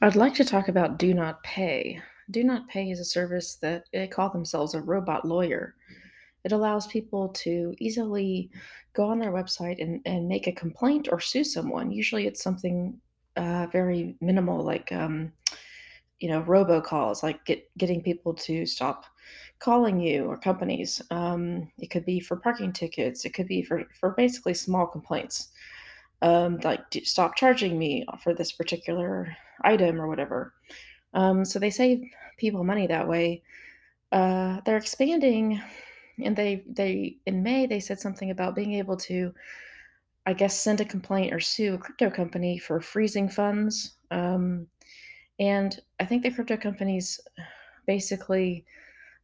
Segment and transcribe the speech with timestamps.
[0.00, 2.00] I'd like to talk about DoNotPay.
[2.30, 5.74] Do Not Pay is a service that they call themselves a robot lawyer.
[6.44, 8.48] It allows people to easily
[8.92, 11.90] go on their website and, and make a complaint or sue someone.
[11.90, 12.96] Usually it's something
[13.36, 15.32] uh, very minimal, like, um,
[16.20, 19.04] you know, robocalls, like get, getting people to stop
[19.58, 21.02] calling you or companies.
[21.10, 23.24] Um, it could be for parking tickets.
[23.24, 25.48] It could be for, for basically small complaints
[26.22, 30.52] um, like stop charging me for this particular item or whatever.
[31.14, 32.02] Um, so they save
[32.38, 33.42] people money that way.
[34.10, 35.60] Uh, they're expanding,
[36.22, 39.32] and they they in May they said something about being able to,
[40.26, 43.96] I guess, send a complaint or sue a crypto company for freezing funds.
[44.10, 44.66] Um,
[45.38, 47.20] and I think the crypto companies
[47.86, 48.64] basically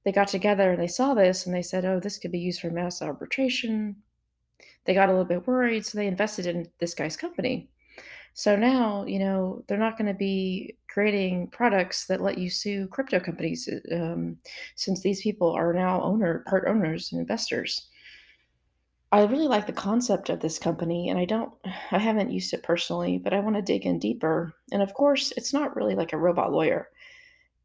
[0.04, 2.60] they got together and they saw this and they said, oh, this could be used
[2.60, 3.96] for mass arbitration.
[4.84, 7.70] They got a little bit worried, so they invested in this guy's company
[8.34, 12.88] So now, you know, they're not going to be creating products that let you sue
[12.88, 14.38] crypto companies uh, um,
[14.76, 17.88] since these people are now owner part owners and investors.
[19.12, 21.52] I really like the concept of this company and I don't
[21.92, 24.54] I haven't used it personally, but I want to dig in deeper.
[24.72, 26.90] And of course, it's not really like a robot lawyer.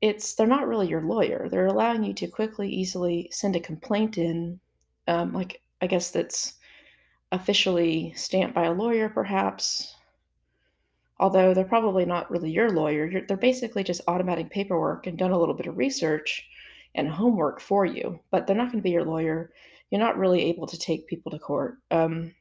[0.02, 1.50] It's they're not really your lawyer.
[1.50, 4.60] They're allowing you to quickly, easily send a complaint in,
[5.08, 6.56] um, like I guess that's
[7.32, 9.96] officially stamped by a lawyer, perhaps,
[11.20, 15.32] Although they're probably not really your lawyer, you're, they're basically just automating paperwork and done
[15.32, 16.48] a little bit of research
[16.96, 19.52] and homework for you, but they're not going to be your lawyer.
[19.92, 21.78] You're not really able to take people to court.
[21.92, 22.34] Um,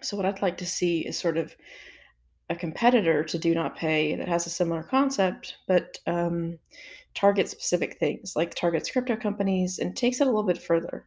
[0.00, 1.54] so, what I'd like to see is sort of
[2.48, 6.58] a competitor to DoNotPay that has a similar concept, but um,
[7.14, 11.06] targets specific things, like targets crypto companies and takes it a little bit further.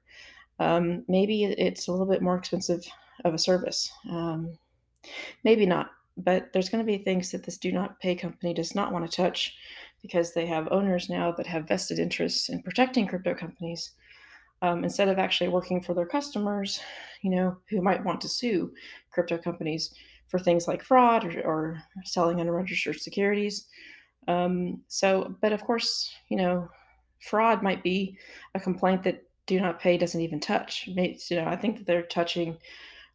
[0.60, 2.86] Um, maybe it's a little bit more expensive
[3.26, 3.92] of a service.
[4.10, 4.58] Um,
[5.44, 9.10] Maybe not, but there's going to be things that this DoNotPay company does not want
[9.10, 9.56] to touch
[10.02, 13.92] because they have owners now that have vested interests in protecting crypto companies
[14.62, 16.80] um, instead of actually working for their customers,
[17.22, 18.72] you know, who might want to sue
[19.12, 19.94] crypto companies
[20.28, 23.68] for things like fraud or, or selling unregistered securities.
[24.28, 26.70] Um, so, but of course, you know,
[27.20, 28.18] fraud might be
[28.56, 30.88] a complaint that DoNotPay doesn't even touch.
[30.88, 32.58] You know, I think that they're touching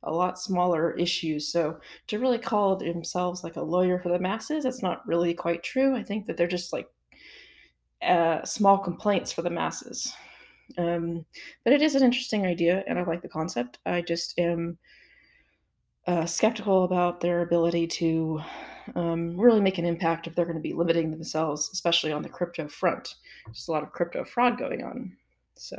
[0.03, 1.50] a lot smaller issues.
[1.50, 5.62] So to really call themselves like a lawyer for the masses, that's not really quite
[5.62, 5.97] true.
[5.97, 6.88] I think that they're just like
[8.03, 10.12] uh, small complaints for the masses.
[10.76, 11.25] Um,
[11.64, 13.78] but it is an interesting idea, and I like the concept.
[13.87, 14.78] I just am
[16.06, 18.41] uh, skeptical about their ability to
[18.94, 22.28] um, really make an impact if they're going to be limiting themselves, especially on the
[22.28, 23.16] crypto front.
[23.47, 25.16] There's a lot of crypto fraud going on.
[25.56, 25.76] So.